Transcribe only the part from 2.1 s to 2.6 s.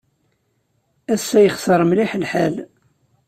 lḥal.